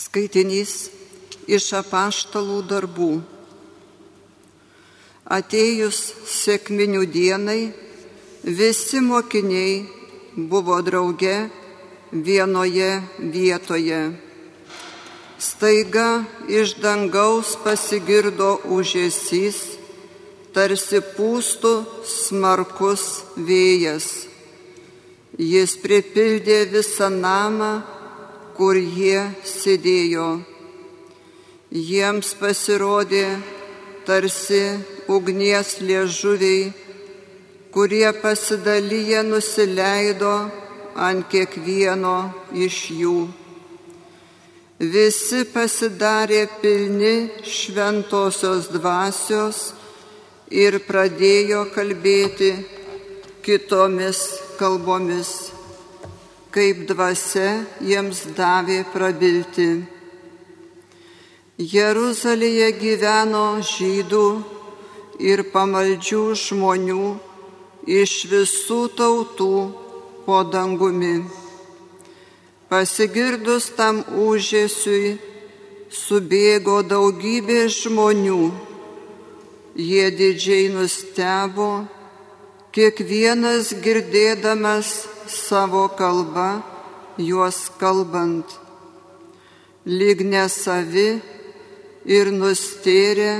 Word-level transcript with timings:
Skaitinys 0.00 0.88
iš 1.44 1.66
apaštalų 1.76 2.60
darbų. 2.70 3.08
Atėjus 5.36 5.98
sėkminių 6.34 7.02
dienai, 7.16 7.58
visi 8.60 9.02
mokiniai 9.04 9.74
buvo 10.54 10.78
drauge 10.86 11.34
vienoje 12.12 12.88
vietoje. 13.34 14.00
Staiga 15.50 16.08
iš 16.48 16.74
dangaus 16.80 17.52
pasigirdo 17.60 18.54
užėsys, 18.78 19.60
tarsi 20.56 21.04
pūstų 21.12 21.76
smarkus 22.16 23.06
vėjas. 23.36 24.10
Jis 25.36 25.76
pripildė 25.84 26.62
visą 26.72 27.12
namą 27.12 27.74
kur 28.56 28.76
jie 28.76 29.22
sėdėjo. 29.46 30.28
Jiems 31.70 32.32
pasirodė 32.40 33.26
tarsi 34.06 34.62
ugnies 35.06 35.76
liežuviai, 35.80 36.72
kurie 37.70 38.08
pasidalyje 38.22 39.22
nusileido 39.28 40.34
ant 41.08 41.28
kiekvieno 41.30 42.16
iš 42.66 42.78
jų. 43.02 43.18
Visi 44.80 45.44
pasidarė 45.52 46.46
pilni 46.62 47.14
šventosios 47.44 48.70
dvasios 48.72 49.58
ir 50.50 50.80
pradėjo 50.86 51.66
kalbėti 51.74 52.54
kitomis 53.44 54.24
kalbomis 54.58 55.59
kaip 56.50 56.82
dvasia 56.88 57.62
jiems 57.78 58.24
davė 58.34 58.80
prabilti. 58.90 59.68
Jeruzalėje 61.60 62.70
gyveno 62.80 63.44
žydų 63.62 64.24
ir 65.30 65.44
pamaldžių 65.52 66.22
žmonių 66.42 67.04
iš 68.00 68.14
visų 68.32 68.80
tautų 68.98 69.54
po 70.26 70.40
dangumi. 70.54 71.20
Pasigirdus 72.70 73.70
tam 73.78 74.02
užėsiui, 74.24 75.18
subėgo 75.90 76.80
daugybė 76.86 77.62
žmonių. 77.76 78.42
Jie 79.78 80.10
didžiai 80.18 80.66
nustebo, 80.74 81.70
kiekvienas 82.74 83.70
girdėdamas 83.84 84.92
savo 85.26 85.88
kalba 85.88 86.62
juos 87.18 87.68
kalbant, 87.80 88.46
lyg 89.84 90.22
nesavi 90.24 91.20
ir 92.04 92.30
nustėrė 92.32 93.32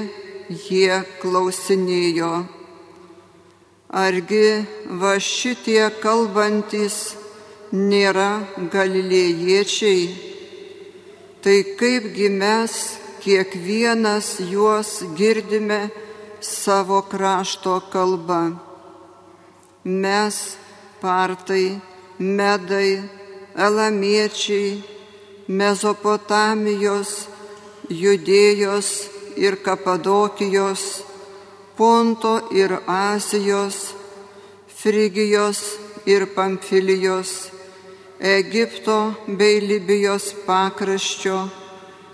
jie 0.50 1.00
klausinėjo. 1.22 2.32
Argi 3.90 4.66
va 5.00 5.16
šitie 5.18 5.82
kalbantis 6.02 7.16
nėra 7.72 8.30
galilėjiečiai, 8.70 10.04
tai 11.42 11.58
kaipgi 11.78 12.28
mes 12.30 12.76
kiekvienas 13.20 14.38
juos 14.52 15.00
girdime 15.18 15.88
savo 16.40 17.02
krašto 17.02 17.80
kalba. 17.92 18.42
Mes 19.84 20.59
partai, 21.00 21.80
medai, 22.18 23.00
elamiečiai, 23.56 24.80
Mezopotamijos, 25.50 27.26
Judėjos 27.90 28.90
ir 29.34 29.56
Kapadokijos, 29.64 31.02
Ponto 31.74 32.36
ir 32.54 32.76
Azijos, 32.86 33.96
Frigijos 34.68 35.64
ir 36.06 36.28
Pamfilijos, 36.36 37.50
Egipto 38.20 39.16
bei 39.26 39.58
Libijos 39.64 40.30
pakraščio, 40.46 41.40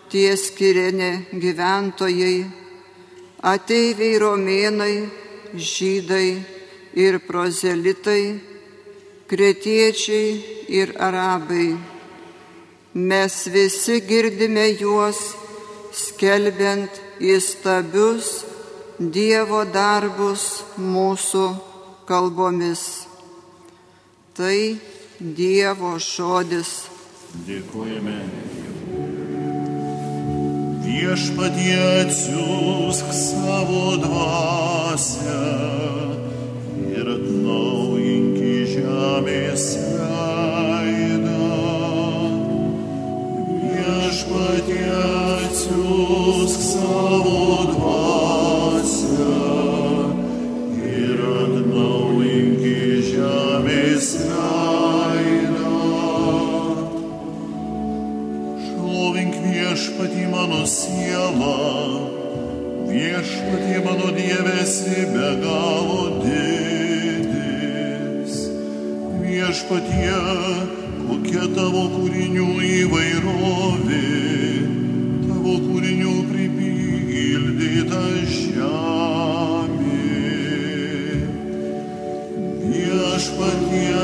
ties 0.09 0.49
Kirenė 0.57 1.27
gyventojai, 1.35 2.47
ateiviai 3.43 4.17
romėnai, 4.23 4.95
žydai 5.53 6.29
ir 6.97 7.21
prozelitai, 7.27 8.56
kretiečiai 9.29 10.31
ir 10.69 10.95
arabai. 11.09 11.77
Mes 12.95 13.35
visi 13.55 14.01
girdime 14.09 14.67
juos 14.81 15.21
skelbiant 15.93 16.93
įstabius 17.21 18.29
Dievo 18.97 19.61
darbus 19.69 20.65
mūsų 20.81 21.45
kalbomis. 22.09 22.85
Tai 24.33 24.61
Dievo 25.21 25.99
žodis. 26.01 26.71
Dėkojame. 27.45 28.17
Viešpatie 30.87 31.77
atsiųsk 32.01 33.13
savo 33.13 33.85
dvasę 34.01 35.86
žemės 39.07 39.65
veidą. 39.99 41.51
Viešpatie 43.63 44.89
atsiųsk 45.47 46.61
savo 46.73 47.66
viešpatie, 69.67 70.15
kokia 71.09 71.47
tavo 71.55 71.83
kūrinių 71.91 72.47
įvairovė, 72.63 74.03
tavo 75.27 75.55
kūrinių 75.65 76.13
pripildyta 76.31 78.03
žemė. 78.31 79.99
Viešpatie 82.63 83.96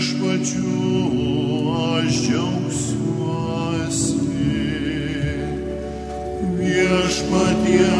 viešpačiu 0.00 1.12
aš 1.76 2.14
džiaugsiuosi. 2.24 4.16
Viešpatie 6.56 7.99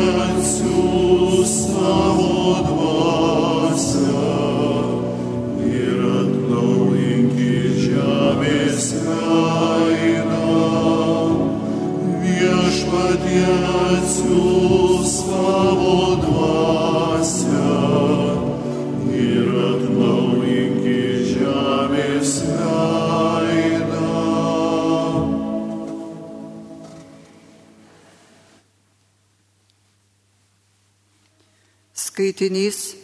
Skaitinys 32.40 32.94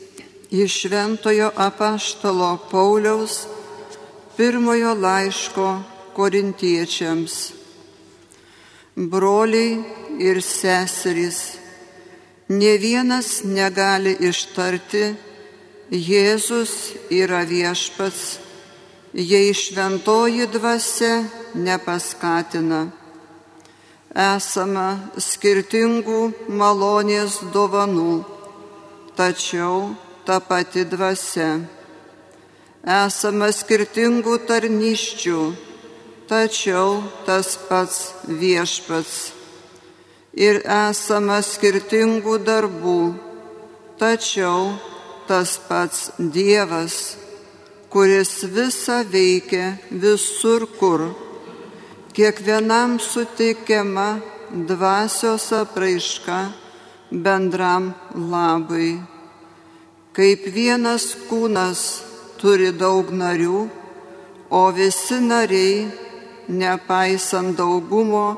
iš 0.50 0.72
Šventojo 0.80 1.50
apaštalo 1.56 2.58
Pauliaus 2.70 3.46
pirmojo 4.36 4.94
laiško 4.94 5.82
korintiečiams. 6.16 7.52
Broliai 8.96 9.82
ir 10.18 10.40
seserys, 10.42 11.40
ne 12.48 12.78
vienas 12.78 13.42
negali 13.44 14.16
ištarti, 14.20 15.04
Jėzus 15.90 16.72
yra 17.12 17.42
viešpats, 17.44 18.38
jei 19.12 19.52
šventoji 19.52 20.48
dvasia 20.48 21.26
nepaskatina. 21.54 22.80
Esama 24.16 24.88
skirtingų 25.20 26.22
malonės 26.48 27.36
dovanų 27.52 28.35
tačiau 29.16 29.94
ta 30.26 30.40
pati 30.40 30.84
dvasia. 30.84 31.62
Esama 32.86 33.48
skirtingų 33.50 34.36
tarnyščių, 34.46 35.40
tačiau 36.30 37.00
tas 37.26 37.56
pats 37.68 38.12
viešpats. 38.28 39.16
Ir 40.36 40.60
esama 40.68 41.40
skirtingų 41.42 42.36
darbų, 42.44 43.00
tačiau 43.98 44.76
tas 45.26 45.56
pats 45.68 46.10
Dievas, 46.18 47.16
kuris 47.90 48.44
visą 48.54 49.00
veikia 49.08 49.78
visur 49.90 50.68
kur. 50.78 51.08
Kiekvienam 52.12 53.00
suteikiama 53.00 54.20
dvasios 54.68 55.50
apraiška 55.56 56.38
bendram 57.10 57.94
labui. 58.14 58.96
Kaip 60.16 60.46
vienas 60.48 61.12
kūnas 61.28 61.80
turi 62.40 62.72
daug 62.72 63.10
narių, 63.12 63.60
o 64.50 64.62
visi 64.72 65.18
nariai, 65.20 65.86
nepaisant 66.48 67.56
daugumo, 67.58 68.36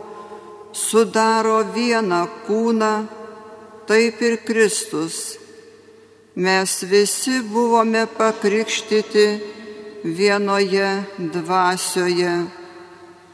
sudaro 0.72 1.60
vieną 1.74 2.22
kūną, 2.46 2.94
taip 3.86 4.22
ir 4.22 4.38
Kristus. 4.44 5.38
Mes 6.38 6.82
visi 6.86 7.40
buvome 7.42 8.06
pakrikštyti 8.06 9.26
vienoje 10.04 10.90
dvasioje, 11.18 12.34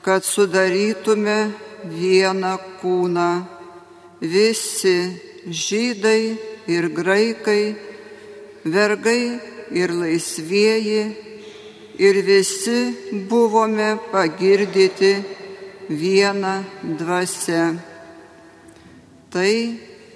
kad 0.05 0.25
sudarytume 0.25 1.39
vieną 1.85 2.55
kūną. 2.81 3.54
Visi 4.25 4.99
žydai 5.45 6.39
ir 6.67 6.89
graikai, 6.97 7.77
vergai 8.65 9.41
ir 9.71 9.93
laisvieji, 9.93 11.05
ir 11.99 12.17
visi 12.27 12.81
buvome 13.29 13.99
pagirdyti 14.13 15.15
vieną 15.89 16.65
dvasę. 16.99 17.77
Tai 19.31 19.57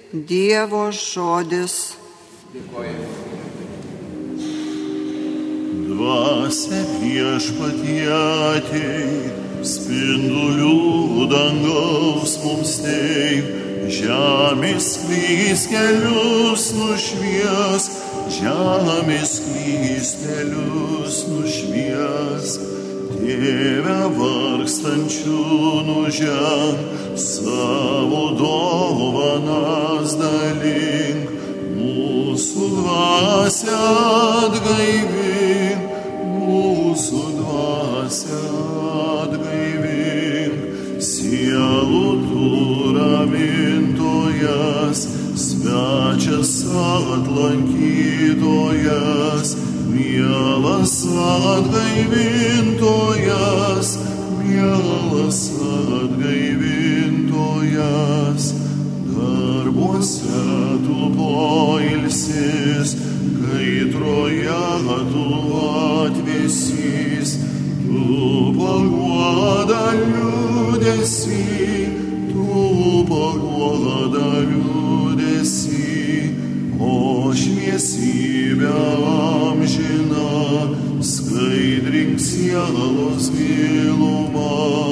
Dievo 0.09 0.89
žodis. 0.89 1.93
Dvasia 5.85 6.79
viešpatie 6.97 8.07
atei, 8.09 9.29
spindulių 9.61 11.27
dangaus 11.29 12.39
mums 12.41 12.73
teik, 12.81 13.68
žemės 13.89 14.87
klys 15.01 15.65
kelius 15.69 16.65
nušvies, 16.77 17.87
žemės 18.37 19.31
klystelius 19.45 21.23
nušvies. 21.29 22.57
Tėve 23.19 23.97
vargstančių 24.15 25.41
nužem, 25.89 26.77
savo 27.19 28.23
dovanas 28.39 30.15
dalink, 30.21 31.33
mūsų 31.79 32.69
dvasia 32.77 33.81
atgaivink, 34.45 35.81
mūsų 36.37 37.25
dvasia 37.41 38.45
atgaivink, 39.25 40.57
sielų 41.11 42.18
atlankytojas, 46.69 49.57
mielas 49.89 51.05
atgaivintojas, 51.05 53.99
mielas 54.43 55.51
atgaivintojas. 55.59 58.53
Darbuose 59.15 60.43
tu 60.85 60.97
poilsis, 61.17 62.89
kaitroje 63.41 64.61
tu 65.11 65.25
atvesys, 66.05 67.29
tu 67.83 67.99
paguoda 68.57 69.85
liūdėsi, 69.99 71.45
tu 72.31 72.47
paguoda 73.09 74.19
liūdėsi, 74.19 74.38
šviesybė 77.69 78.69
amžina, 79.05 80.29
skaidrink 81.05 82.17
sielos 82.19 83.29
gilumą, 83.35 84.88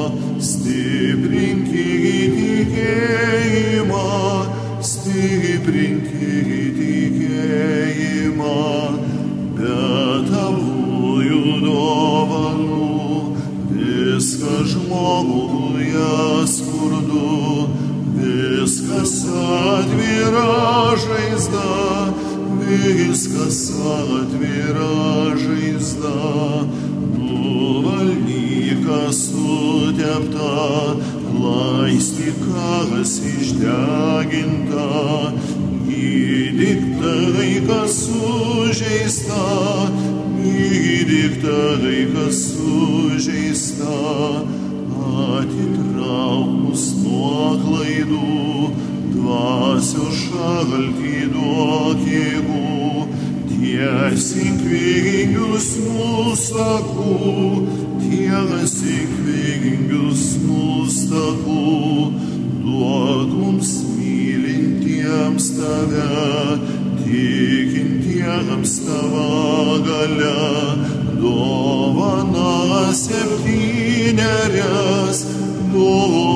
viskas 22.55 23.71
atvira 23.71 25.35
žaizda, 25.37 26.65
nuvalyka 27.17 29.01
sutepta, 29.11 30.55
laistikas 31.43 33.13
išdeginta, 33.33 34.89
gydyk 35.87 36.81
tai, 37.01 37.53
kas 37.67 37.93
sužeista, 38.05 39.45
gydyk 40.37 41.41
tai, 41.43 41.99
kas 42.13 42.37
sužeista, 42.53 43.97
atitrauk 45.37 46.49
mus 46.63 46.83
nuo 47.03 47.57
klaidų, 47.63 48.67
dvasių 49.13 50.07
šaltį 50.19 51.17
duok 51.33 51.99
jėgų, 52.07 53.05
tiesink 53.51 54.59
vingius 54.67 55.67
mūsų 55.85 56.45
takų, 56.57 57.15
tiesink 58.03 59.11
vingius 59.27 60.23
mūsų 60.43 61.07
takų, 61.13 61.65
duok 62.65 63.29
mums 63.33 63.71
mylintiems 63.95 65.45
tave, 65.57 66.13
tikintiems 67.01 68.71
tavo 68.85 69.31
gale, 69.87 70.39
dovana 71.23 72.53
septynerias, 73.03 74.17
dovana 75.73 76.26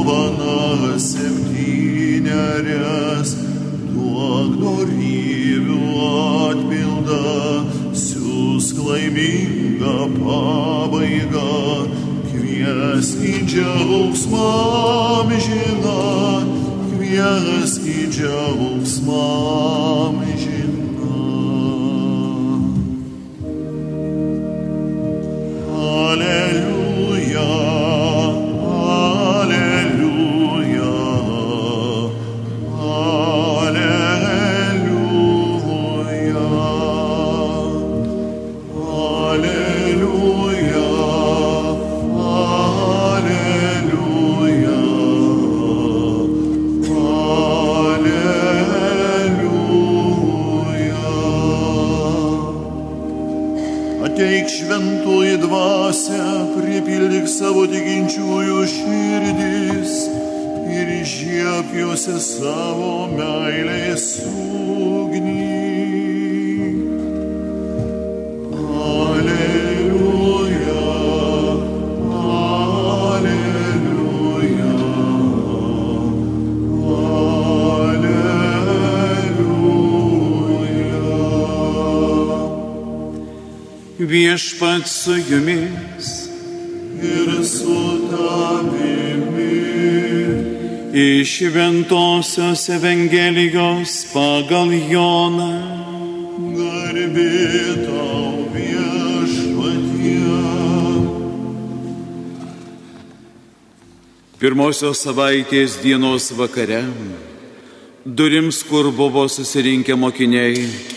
laimingą 9.12 10.10
pabaigą, 10.20 11.88
kvies 12.32 13.10
į 13.20 13.46
džiaugsmą 13.46 14.48
amžiną, 15.22 16.00
kvies 16.92 17.80
į 17.84 18.08
džiaugsmą 18.12 20.21
Viešpat 84.12 84.88
su 84.88 85.14
jumis 85.30 86.08
ir 87.04 87.46
su 87.46 88.10
tavimi. 88.12 89.52
iš 90.94 91.42
Ventosios 91.42 92.70
Evangelijos 92.70 94.06
pagal 94.14 94.74
Joną. 94.92 95.54
Garbė 96.58 97.88
tau 97.88 98.52
viešpatie. 98.52 100.28
Pirmosios 104.40 105.00
savaitės 105.08 105.80
dienos 105.80 106.32
vakare, 106.36 106.84
durims, 108.04 108.64
kur 108.68 108.92
buvo 108.92 109.30
susirinkę 109.30 109.96
mokiniai, 109.96 110.91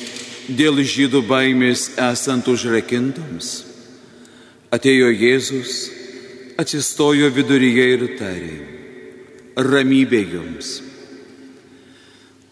dėl 0.49 0.83
žydų 0.85 1.23
baimės 1.29 1.95
esant 1.97 2.49
užrakintoms, 2.51 3.65
atėjo 4.75 5.11
Jėzus, 5.15 5.77
atsistojo 6.61 7.31
viduryje 7.35 7.87
ir 7.95 8.05
tarė, 8.19 8.59
ramybė 9.57 10.21
jums. 10.35 10.81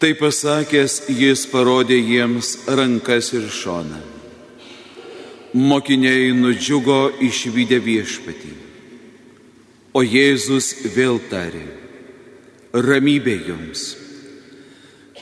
Tai 0.03 0.15
pasakęs, 0.19 1.05
jis 1.15 1.45
parodė 1.47 2.01
jiems 2.01 2.57
rankas 2.67 3.31
ir 3.37 3.47
šoną. 3.47 4.01
Mokiniai 5.53 6.33
nudžiugo 6.35 7.13
išvykę 7.23 7.79
viešpatį. 7.85 8.55
O 9.93 10.01
Jėzus 10.03 10.73
vėl 10.97 11.21
tarė, 11.31 11.67
ramybė 12.73 13.37
jums. 13.51 13.93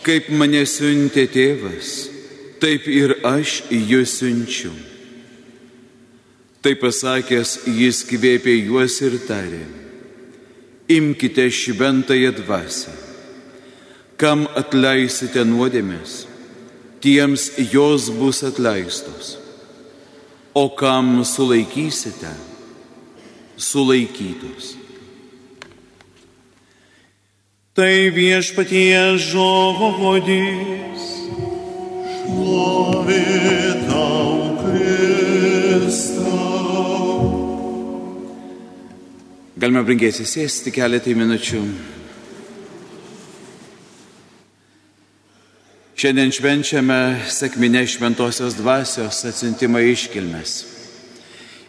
Kaip 0.07 0.31
mane 0.33 0.63
siuntė 0.65 1.27
tėvas, 1.29 2.20
taip 2.61 2.87
ir 2.89 3.17
aš 3.27 3.61
jūs 3.73 4.17
siunčiu. 4.21 4.73
Tai 6.61 6.75
pasakęs, 6.77 7.55
jis 7.73 8.03
kvėpė 8.05 8.53
juos 8.67 8.99
ir 9.01 9.17
tarė, 9.25 9.63
imkite 10.93 11.47
šventąją 11.49 12.35
dvasę. 12.37 12.93
Kam 14.21 14.45
atleisite 14.61 15.47
nuodėmės, 15.49 16.27
tiems 17.01 17.49
jos 17.73 18.11
bus 18.13 18.43
atleistos. 18.45 19.39
O 20.53 20.67
kam 20.77 21.23
sulaikysite, 21.25 22.35
sulaikytos. 23.57 24.75
Tai 27.73 28.11
viešpatie 28.13 29.17
žodis. 29.17 30.90
Galime 39.61 39.85
brangėsi 39.85 40.25
sėsti 40.27 40.73
keletą 40.75 41.13
minučių. 41.15 41.59
Šiandien 46.01 46.33
švenčiame 46.35 46.97
sėkminę 47.31 47.85
šventosios 47.87 48.57
dvasios 48.59 49.21
atsintimą 49.29 49.85
iškilmes. 49.93 50.55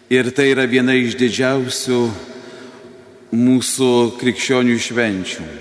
Ir 0.10 0.34
tai 0.34 0.50
yra 0.56 0.66
viena 0.72 0.96
iš 0.98 1.14
didžiausių 1.20 2.00
mūsų 3.38 3.92
krikščionių 4.24 4.80
švenčių. 4.88 5.61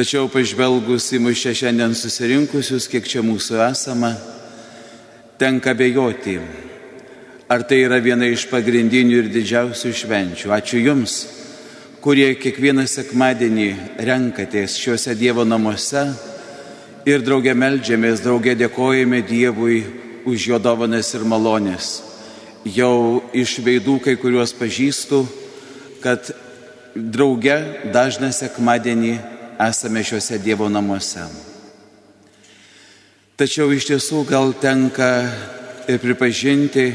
Tačiau 0.00 0.30
pažvelgus 0.32 1.10
į 1.12 1.18
mus 1.20 1.42
čia 1.42 1.50
šiandien 1.52 1.92
susirinkusius, 1.92 2.86
kiek 2.88 3.04
čia 3.04 3.20
mūsų 3.20 3.58
esama, 3.66 4.14
tenka 5.36 5.74
bejoti, 5.76 6.38
ar 7.44 7.66
tai 7.68 7.82
yra 7.84 7.98
viena 8.00 8.24
iš 8.24 8.46
pagrindinių 8.48 9.18
ir 9.18 9.26
didžiausių 9.28 9.90
švenčių. 9.98 10.54
Ačiū 10.56 10.78
Jums, 10.80 11.16
kurie 12.00 12.30
kiekvieną 12.40 12.86
sekmadienį 12.88 13.66
renkatės 14.08 14.78
šiuose 14.80 15.12
Dievo 15.20 15.44
namuose 15.44 16.06
ir 17.04 17.20
draugė 17.20 17.52
melžiamės, 17.52 18.22
draugė 18.24 18.54
dėkojame 18.56 19.20
Dievui 19.28 19.82
už 20.24 20.46
jo 20.54 20.60
dovanas 20.64 21.10
ir 21.12 21.26
malonės. 21.28 21.90
Jau 22.64 23.20
iš 23.36 23.58
veidų 23.68 23.98
kai 24.06 24.16
kuriuos 24.16 24.56
pažįstu, 24.56 25.20
kad 26.00 26.32
drauge 26.96 27.58
dažną 27.92 28.32
sekmadienį 28.32 29.39
esame 29.68 30.04
šiuose 30.04 30.38
Dievo 30.40 30.68
namuose. 30.72 31.24
Tačiau 33.36 33.72
iš 33.72 33.86
tiesų 33.88 34.24
gal 34.28 34.54
tenka 34.60 35.10
ir 35.88 36.00
pripažinti, 36.00 36.86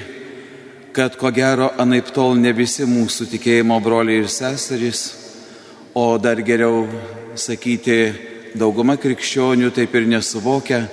kad 0.95 1.17
ko 1.19 1.31
gero 1.33 1.71
anaip 1.81 2.09
tol 2.15 2.37
ne 2.39 2.53
visi 2.55 2.85
mūsų 2.87 3.27
tikėjimo 3.33 3.77
broliai 3.83 4.23
ir 4.23 4.29
seserys, 4.31 5.01
o 5.93 6.17
dar 6.17 6.41
geriau 6.45 6.85
sakyti, 7.35 7.97
dauguma 8.55 8.95
krikščionių 8.97 9.71
taip 9.75 9.95
ir 9.95 10.07
nesuvokia, 10.09 10.85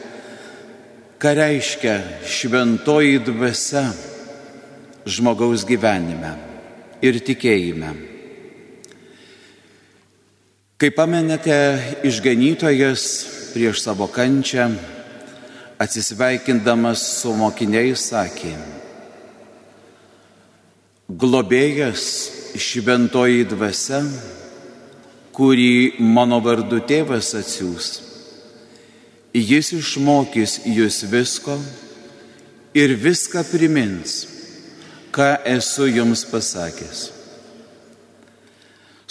ką 1.22 1.34
reiškia 1.38 1.98
šventoji 2.26 3.20
dvasia 3.22 3.84
žmogaus 5.06 5.64
gyvenime 5.68 6.32
ir 7.02 7.20
tikėjime. 7.22 8.11
Kaip 10.82 10.96
pamenate, 10.98 11.78
išganytojas 12.02 13.02
prieš 13.52 13.84
savo 13.84 14.08
kančią, 14.10 14.64
atsisveikindamas 15.78 17.04
su 17.20 17.30
mokiniais, 17.38 18.02
sakė, 18.08 18.50
globėjas 21.06 22.08
šventoji 22.58 23.46
dvasia, 23.54 24.02
kurį 25.38 26.02
mano 26.02 26.42
vardu 26.42 26.82
tėvas 26.82 27.30
atsiūs. 27.38 27.94
Jis 29.38 29.72
išmokys 29.78 30.58
jūs 30.66 31.02
visko 31.14 31.60
ir 32.74 32.98
viską 32.98 33.46
primins, 33.54 34.24
ką 35.14 35.36
esu 35.46 35.92
jums 35.94 36.26
pasakęs. 36.26 37.21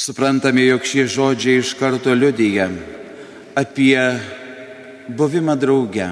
Suprantame, 0.02 0.64
jog 0.66 0.82
šie 0.82 1.04
žodžiai 1.06 1.60
iš 1.62 1.76
karto 1.78 2.10
liudyja 2.18 2.72
apie 3.54 4.02
buvimą 5.14 5.54
drauge, 5.62 6.08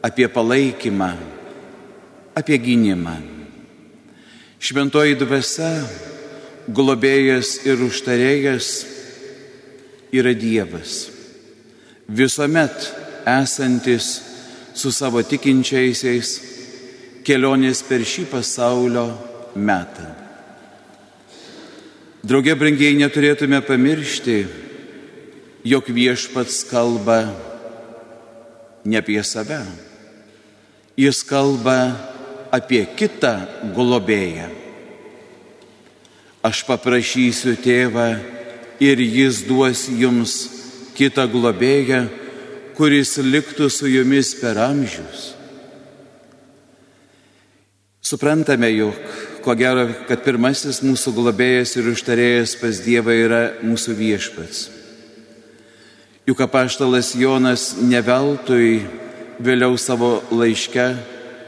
apie 0.00 0.28
palaikymą, 0.32 1.10
apie 2.32 2.56
gynimą. 2.56 3.16
Šventoji 4.56 5.18
dvasia, 5.20 5.68
globėjas 6.72 7.58
ir 7.68 7.82
užtarėjas 7.84 8.70
yra 10.16 10.32
Dievas, 10.32 11.10
visuomet 12.08 12.88
esantis 13.28 14.06
su 14.72 14.94
savo 14.96 15.20
tikinčiaisiais 15.28 16.32
kelionės 17.20 17.84
per 17.84 18.06
šį 18.14 18.24
pasaulio 18.32 19.04
metą. 19.60 20.17
Drauge 22.26 22.54
brangiai 22.58 22.96
neturėtume 22.98 23.60
pamiršti, 23.62 24.40
jog 25.62 25.86
viešpats 25.86 26.64
kalba 26.66 27.20
ne 28.82 28.98
apie 28.98 29.20
save. 29.22 29.60
Jis 30.98 31.22
kalba 31.22 31.78
apie 32.50 32.82
kitą 32.98 33.36
globėją. 33.76 34.48
Aš 36.42 36.64
paprašysiu 36.66 37.54
tėvą 37.62 38.08
ir 38.82 38.98
jis 38.98 39.44
duos 39.46 39.86
jums 39.86 40.34
kitą 40.98 41.28
globėją, 41.30 42.08
kuris 42.74 43.14
liktų 43.22 43.70
su 43.70 43.86
jumis 43.90 44.34
per 44.38 44.58
amžius. 44.58 45.34
Suprantame, 48.02 48.70
jog 48.74 49.27
ko 49.44 49.54
gero, 49.58 49.86
kad 50.08 50.22
pirmasis 50.24 50.82
mūsų 50.84 51.12
globėjas 51.16 51.76
ir 51.78 51.88
užtarėjas 51.92 52.56
pas 52.60 52.80
Dievą 52.84 53.14
yra 53.14 53.42
mūsų 53.62 53.94
viešpats. 53.98 54.68
Juk 56.28 56.42
apaštalas 56.44 57.14
Jonas 57.16 57.70
neveltui 57.80 58.82
vėliau 59.40 59.78
savo 59.80 60.18
laiške 60.34 60.88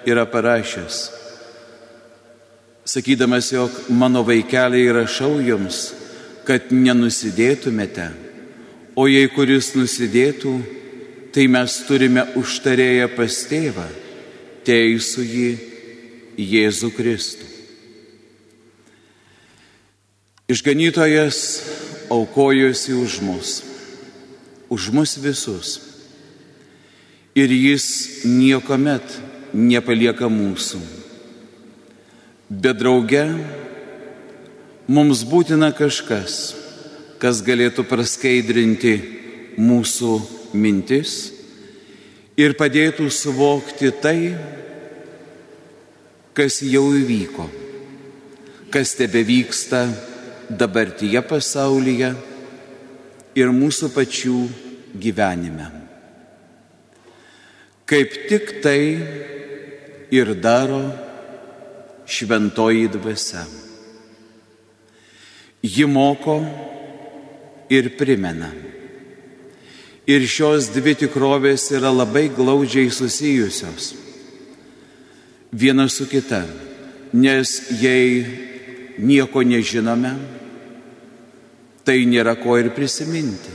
yra 0.09 0.25
parašęs, 0.25 1.01
sakydamas, 2.89 3.51
jog 3.53 3.75
mano 3.93 4.23
vaikeliai 4.25 4.89
rašau 4.95 5.37
jums, 5.45 5.91
kad 6.49 6.73
nenusidėtumėte, 6.73 8.09
o 8.97 9.05
jei 9.11 9.29
kuris 9.31 9.75
nusidėtų, 9.77 10.55
tai 11.35 11.47
mes 11.47 11.77
turime 11.87 12.25
užtarėję 12.41 13.13
pas 13.15 13.43
tėvą, 13.51 13.87
teisų 14.67 15.27
jį 15.29 15.51
Jėzų 16.41 16.95
Kristų. 16.97 17.50
Išganytojas 20.51 21.41
aukojosi 22.11 22.97
už 22.99 23.21
mus 23.23 23.51
už 24.71 24.95
mus 24.95 25.19
visus. 25.19 25.83
Ir 27.35 27.51
jis 27.51 28.23
niekuomet 28.25 29.03
nepalieka 29.53 30.31
mūsų. 30.31 30.79
Bet 32.51 32.79
drauge 32.79 33.27
mums 34.91 35.23
būtina 35.27 35.71
kažkas, 35.75 36.55
kas 37.23 37.43
galėtų 37.47 37.85
praskaidrinti 37.87 38.95
mūsų 39.59 40.15
mintis 40.55 41.35
ir 42.39 42.55
padėtų 42.59 43.11
suvokti 43.11 43.91
tai, 44.03 44.35
kas 46.35 46.63
jau 46.63 46.89
įvyko, 46.95 47.47
kas 48.75 48.95
tebe 48.99 49.23
vyksta 49.27 49.85
dabartyje 50.51 51.23
pasaulyje 51.27 52.11
ir 53.39 53.53
mūsų 53.55 53.91
pačių 53.95 54.39
gyvenime. 55.01 55.69
Kaip 57.87 58.17
tik 58.31 58.59
tai 58.63 58.83
ir 60.11 60.35
daro 60.43 60.83
šventoji 62.11 62.91
dvasia. 62.91 63.45
Ji 65.63 65.87
moko 65.87 66.41
ir 67.71 67.93
primena. 67.99 68.51
Ir 70.11 70.27
šios 70.27 70.73
dvi 70.75 70.97
tikrovės 71.05 71.69
yra 71.77 71.93
labai 71.95 72.27
glaudžiai 72.35 72.91
susijusios 72.91 73.93
viena 75.53 75.89
su 75.89 76.07
kita, 76.07 76.45
nes 77.13 77.71
jei 77.83 78.25
nieko 78.99 79.43
nežinome, 79.43 80.15
tai 81.91 82.05
nėra 82.07 82.37
ko 82.39 82.55
ir 82.55 82.69
prisiminti. 82.71 83.51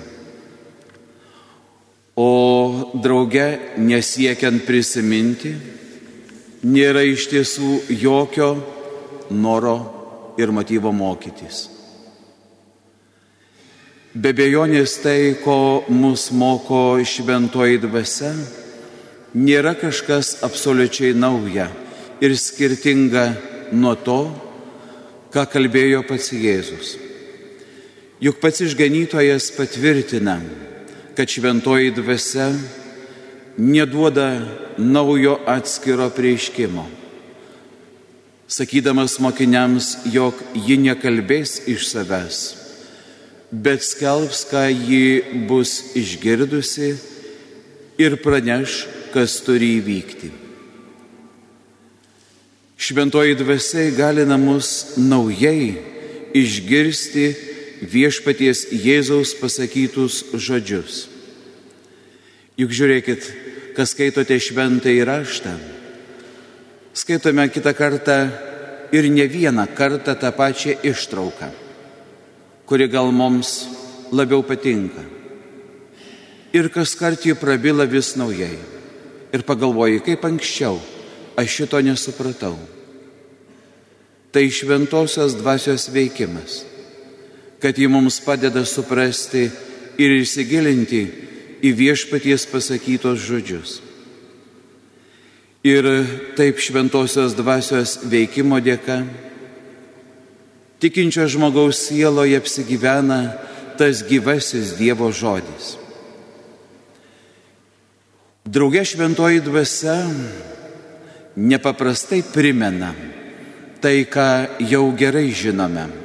O 2.19 2.91
drauge 3.00 3.45
nesiekiant 3.80 4.65
prisiminti, 4.67 5.54
nėra 6.67 7.06
iš 7.08 7.30
tiesų 7.32 7.69
jokio 7.95 8.50
noro 9.32 9.78
ir 10.36 10.52
motyvo 10.52 10.91
mokytis. 10.91 11.69
Be 14.12 14.36
bejonės 14.36 14.98
tai, 15.04 15.36
ko 15.39 15.86
mus 15.88 16.28
moko 16.36 17.00
šventoji 17.08 17.80
dvasia, 17.88 18.34
nėra 19.32 19.78
kažkas 19.80 20.41
absoliučiai 20.43 21.15
nauja 21.15 21.69
ir 22.19 22.36
skirtinga 22.36 23.26
nuo 23.71 23.95
to, 23.95 24.21
ką 25.32 25.48
kalbėjo 25.56 26.04
pats 26.08 26.32
Jėzus. 26.36 27.04
Juk 28.23 28.39
pats 28.39 28.62
išganytojas 28.63 29.49
patvirtina, 29.58 30.39
kad 31.15 31.28
šventoji 31.28 31.91
dvasia 31.91 32.47
neduoda 33.58 34.39
naujo 34.78 35.39
atskiro 35.45 36.08
prieiškimo. 36.15 36.86
Sakydamas 38.47 39.17
mokiniams, 39.19 39.89
jog 40.13 40.39
ji 40.56 40.78
nekalbės 40.80 41.58
iš 41.67 41.89
savęs, 41.89 42.39
bet 43.51 43.84
skelbs, 43.84 44.45
ką 44.47 44.63
ji 44.71 45.45
bus 45.49 45.95
išgirdusi 45.99 46.93
ir 47.99 48.15
praneš, 48.23 48.86
kas 49.12 49.41
turi 49.43 49.73
įvykti. 49.82 50.30
Šventoji 52.80 53.36
dvasia 53.39 53.89
įgalina 53.89 54.38
mus 54.39 54.95
naujai 54.99 55.75
išgirsti 56.36 57.54
viešpaties 57.81 58.67
Jėzaus 58.71 59.35
pasakytus 59.39 60.23
žodžius. 60.33 61.05
Juk 62.55 62.71
žiūrėkit, 62.71 63.25
kas 63.75 63.91
skaitote 63.91 64.38
šventą 64.39 64.91
įraštą, 64.93 65.55
skaitome 66.95 67.49
kitą 67.51 67.73
kartą 67.75 68.19
ir 68.95 69.09
ne 69.11 69.27
vieną 69.27 69.67
kartą 69.75 70.15
tą 70.15 70.31
pačią 70.31 70.77
ištrauką, 70.83 71.51
kuri 72.65 72.88
gal 72.88 73.11
mums 73.11 73.65
labiau 74.11 74.43
patinka. 74.43 75.03
Ir 76.55 76.69
kas 76.71 76.95
kart 76.95 77.19
jį 77.19 77.35
prabyla 77.35 77.83
vis 77.83 78.13
naujai. 78.15 78.55
Ir 79.35 79.43
pagalvoji, 79.43 79.99
kaip 79.99 80.23
anksčiau 80.23 80.79
aš 81.35 81.49
šito 81.51 81.81
nesupratau. 81.83 82.55
Tai 84.31 84.45
šventosios 84.47 85.35
dvasios 85.35 85.89
veikimas 85.91 86.63
kad 87.65 87.78
ji 87.78 87.88
mums 87.88 88.19
padeda 88.21 88.62
suprasti 88.62 89.47
ir 89.97 90.12
įsigilinti 90.19 90.99
į 91.65 91.71
viešpaties 91.73 92.43
pasakytos 92.51 93.23
žodžius. 93.25 93.71
Ir 95.65 95.88
taip 96.38 96.62
šventosios 96.62 97.34
dvasios 97.34 97.95
veikimo 98.06 98.62
dėka 98.62 98.99
tikinčio 100.78 101.25
žmogaus 101.25 101.82
sieloje 101.88 102.38
apsigyvena 102.38 103.19
tas 103.82 104.06
gyvasis 104.06 104.78
Dievo 104.78 105.10
žodis. 105.10 105.73
Drauge 108.45 108.86
šventoji 108.86 109.41
dvasia 109.41 109.97
nepaprastai 111.34 112.21
primena 112.30 112.93
tai, 113.82 114.06
ką 114.06 114.62
jau 114.69 114.91
gerai 114.93 115.32
žinome 115.34 116.04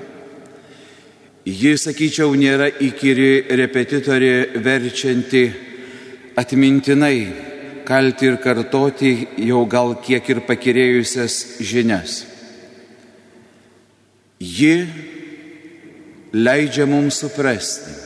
Ji, 1.50 1.72
sakyčiau, 1.80 2.30
nėra 2.38 2.68
įkyri 2.70 3.50
repetitorė 3.58 4.60
verčianti 4.62 5.42
atmintinai 6.38 7.16
kalti 7.88 8.28
ir 8.30 8.36
kartoti 8.38 9.10
jau 9.48 9.64
gal 9.66 9.96
kiek 10.04 10.28
ir 10.30 10.42
pakirėjusias 10.46 11.38
žinias. 11.58 12.20
Ji 14.38 14.86
leidžia 16.32 16.86
mums 16.86 17.18
suprasti, 17.24 17.96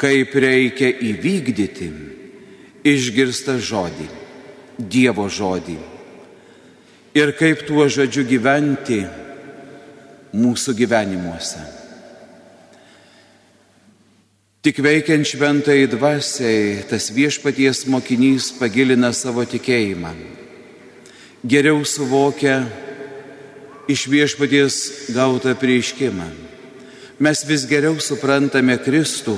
kaip 0.00 0.34
reikia 0.34 0.90
įvykdyti 1.12 1.92
išgirstą 2.90 3.60
žodį, 3.62 4.10
Dievo 4.74 5.28
žodį 5.30 5.76
ir 7.14 7.30
kaip 7.38 7.62
tuo 7.68 7.86
žodžiu 7.86 8.24
gyventi 8.26 9.04
mūsų 10.34 10.74
gyvenimuose. 10.74 11.83
Tik 14.64 14.78
veikiant 14.80 15.28
šventai 15.28 15.82
dvasiai, 15.92 16.86
tas 16.88 17.10
viešpaties 17.12 17.82
mokinys 17.92 18.46
pagilina 18.56 19.10
savo 19.12 19.42
tikėjimą. 19.44 20.08
Geriau 21.44 21.82
suvokia 21.84 22.62
iš 23.92 24.06
viešpaties 24.08 24.78
gautą 25.12 25.52
prieiškimą. 25.52 26.28
mes 27.18 27.44
vis 27.44 27.66
geriau 27.68 28.00
suprantame 28.00 28.78
Kristų 28.80 29.36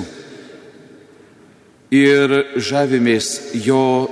ir 1.91 2.55
žavimės 2.55 3.51
jo 3.67 4.07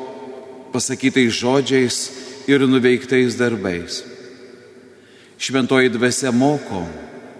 pasakytais 0.73 1.31
žodžiais 1.31 2.11
ir 2.47 2.67
nuveiktais 2.67 3.39
darbais. 3.39 4.03
Šventoji 5.39 5.95
dvasia 5.95 6.35
moko 6.35 6.83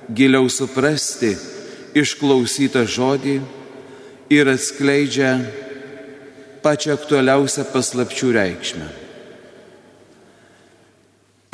giliau 0.07 0.47
suprasti 0.47 1.35
išklausytą 1.91 2.87
žodį 2.87 3.64
ir 4.29 4.49
atskleidžia 4.49 5.37
pačią 6.65 6.95
aktualiausią 6.97 7.65
paslapčių 7.69 8.31
reikšmę. 8.33 8.87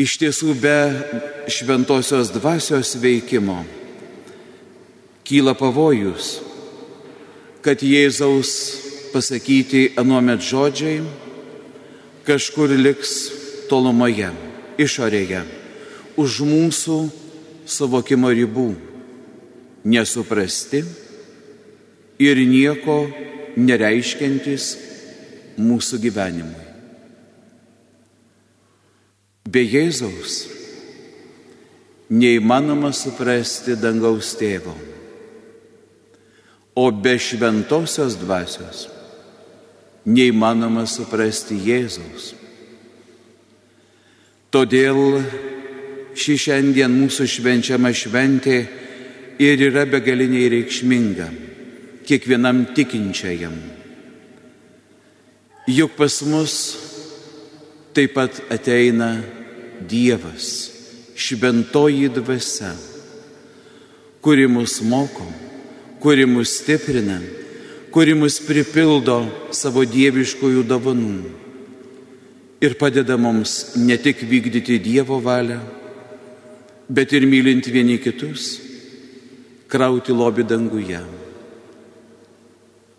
Iš 0.01 0.15
tiesų 0.21 0.55
be 0.57 0.77
šventosios 1.51 2.31
dvasios 2.33 2.95
veikimo 2.97 3.59
kyla 5.27 5.53
pavojus, 5.53 6.39
kad 7.61 7.83
Jėzaus 7.83 8.53
pasakyti 9.11 9.91
anuomet 9.99 10.41
žodžiai 10.41 11.03
kažkur 12.25 12.71
liks 12.79 13.11
tolumoje, 13.69 14.31
išorėje, 14.81 15.43
už 16.17 16.41
mūsų 16.47 16.97
suvokimo 17.67 18.31
ribų, 18.33 18.71
nesuprasti 19.85 20.81
ir 22.21 22.37
nieko 22.45 23.05
nereiškiantis 23.57 24.65
mūsų 25.61 25.99
gyvenimui. 26.05 26.67
Be 29.51 29.63
Jėzaus 29.65 30.45
neįmanoma 32.11 32.91
suprasti 32.95 33.75
dangaus 33.79 34.35
tėvo, 34.39 34.75
o 36.77 36.85
be 36.91 37.17
šventosios 37.19 38.15
dvasios 38.21 38.85
neįmanoma 40.05 40.85
suprasti 40.87 41.57
Jėzaus. 41.65 42.31
Todėl 44.51 45.21
ši 46.15 46.37
šiandien 46.45 46.91
mūsų 46.91 47.27
švenčiama 47.33 47.91
šventė 47.95 48.57
ir 49.41 49.63
yra 49.71 49.85
begaliniai 49.87 50.49
reikšminga 50.51 51.29
kiekvienam 52.07 52.65
tikinčiajam. 52.75 53.55
Juk 55.69 55.93
pas 55.97 56.15
mus 56.25 56.55
taip 57.93 58.15
pat 58.15 58.41
ateina 58.49 59.21
Dievas, 59.81 60.69
šventoji 61.17 62.09
dvasia, 62.13 62.71
kuri 64.21 64.45
mus 64.47 64.81
moko, 64.85 65.25
kuri 65.99 66.25
mus 66.29 66.53
stiprina, 66.61 67.17
kuri 67.91 68.13
mus 68.13 68.37
pripildo 68.45 69.23
savo 69.51 69.81
dieviškojų 69.89 70.63
dovanų 70.69 71.41
ir 72.61 72.77
padeda 72.77 73.17
mums 73.17 73.73
ne 73.75 73.97
tik 73.97 74.21
vykdyti 74.21 74.77
Dievo 74.79 75.17
valią, 75.17 75.59
bet 76.89 77.13
ir 77.13 77.25
mylint 77.25 77.65
vieni 77.73 77.97
kitus, 77.97 78.59
krauti 79.67 80.13
lobį 80.13 80.45
danguje. 80.45 81.01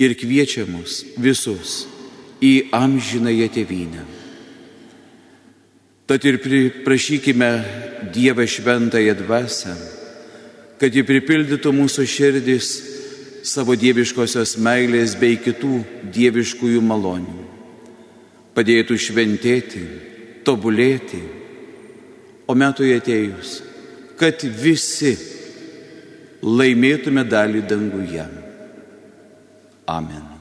Ir 0.02 0.16
kviečia 0.18 0.66
mus 0.66 1.02
visus 1.14 1.84
į 2.42 2.72
amžinąją 2.74 3.46
tėvynę. 3.54 4.04
Tad 6.10 6.24
ir 6.26 6.40
prašykime 6.84 7.50
Dievą 8.12 8.46
šventąją 8.46 9.14
dvasę, 9.14 9.76
kad 10.76 10.90
ji 10.90 11.04
pripildytų 11.06 11.70
mūsų 11.72 12.04
širdis 12.10 12.72
savo 13.46 13.76
dieviškosios 13.78 14.56
meilės 14.58 15.14
bei 15.18 15.38
kitų 15.38 15.78
dieviškųjų 16.14 16.82
malonių, 16.82 17.46
padėtų 18.58 18.98
šventėti, 18.98 19.84
tobulėti, 20.42 21.22
o 22.50 22.58
metui 22.58 22.90
atėjus, 22.98 23.60
kad 24.18 24.42
visi 24.42 25.14
laimėtume 26.42 27.22
dalį 27.30 27.62
danguje. 27.70 28.41
아멘. 29.86 30.31